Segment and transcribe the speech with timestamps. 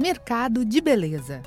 [0.00, 1.42] Mercado de Beleza.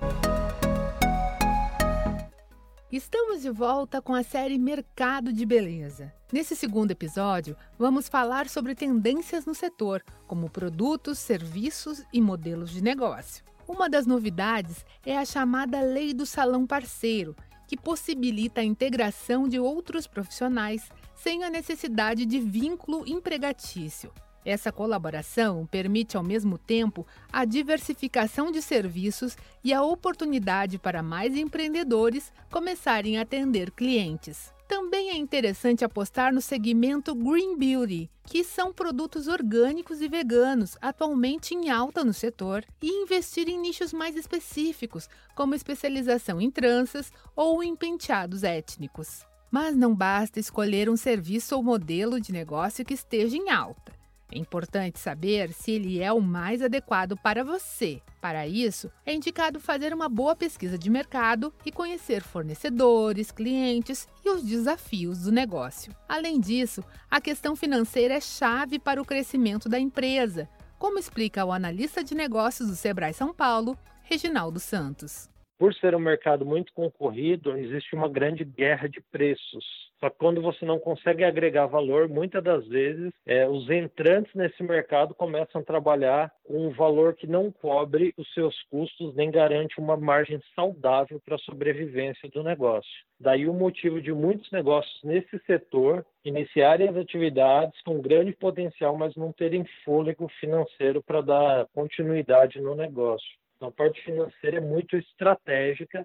[2.92, 6.14] Estamos de volta com a série Mercado de Beleza.
[6.34, 12.84] Nesse segundo episódio, vamos falar sobre tendências no setor, como produtos, serviços e modelos de
[12.84, 13.42] negócio.
[13.66, 17.34] Uma das novidades é a chamada Lei do Salão Parceiro,
[17.66, 24.12] que possibilita a integração de outros profissionais sem a necessidade de vínculo empregatício.
[24.44, 31.36] Essa colaboração permite, ao mesmo tempo, a diversificação de serviços e a oportunidade para mais
[31.36, 34.52] empreendedores começarem a atender clientes.
[34.68, 41.54] Também é interessante apostar no segmento Green Beauty, que são produtos orgânicos e veganos, atualmente
[41.54, 47.62] em alta no setor, e investir em nichos mais específicos, como especialização em tranças ou
[47.62, 49.26] em penteados étnicos.
[49.52, 54.01] Mas não basta escolher um serviço ou modelo de negócio que esteja em alta.
[54.32, 58.02] É importante saber se ele é o mais adequado para você.
[58.22, 64.30] Para isso, é indicado fazer uma boa pesquisa de mercado e conhecer fornecedores, clientes e
[64.30, 65.94] os desafios do negócio.
[66.08, 70.48] Além disso, a questão financeira é chave para o crescimento da empresa,
[70.80, 75.30] como explica o analista de negócios do Sebrae São Paulo, Reginaldo Santos.
[75.62, 79.64] Por ser um mercado muito concorrido, existe uma grande guerra de preços.
[80.00, 84.64] Só que quando você não consegue agregar valor, muitas das vezes é, os entrantes nesse
[84.64, 89.80] mercado começam a trabalhar com um valor que não cobre os seus custos nem garante
[89.80, 92.90] uma margem saudável para a sobrevivência do negócio.
[93.20, 99.16] Daí o motivo de muitos negócios nesse setor iniciarem as atividades com grande potencial, mas
[99.16, 103.40] não terem fôlego financeiro para dar continuidade no negócio.
[103.62, 106.04] Então, a parte financeira é muito estratégica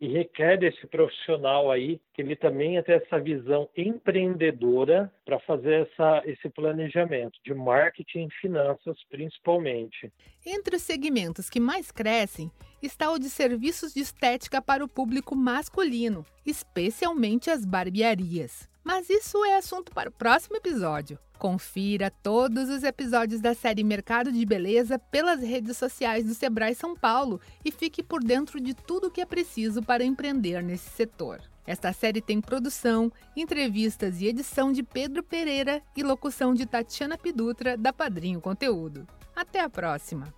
[0.00, 6.22] e requer desse profissional aí que ele também tenha essa visão empreendedora para fazer essa,
[6.24, 10.10] esse planejamento de marketing e finanças principalmente.
[10.46, 12.50] Entre os segmentos que mais crescem
[12.82, 18.70] está o de serviços de estética para o público masculino, especialmente as barbearias.
[18.86, 21.18] Mas isso é assunto para o próximo episódio.
[21.40, 26.94] Confira todos os episódios da série Mercado de Beleza pelas redes sociais do Sebrae São
[26.94, 31.40] Paulo e fique por dentro de tudo o que é preciso para empreender nesse setor.
[31.66, 37.76] Esta série tem produção, entrevistas e edição de Pedro Pereira e locução de Tatiana Pidutra,
[37.76, 39.04] da Padrinho Conteúdo.
[39.34, 40.32] Até a próxima!